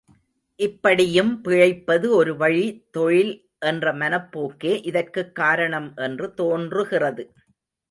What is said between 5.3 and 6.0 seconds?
காரணம்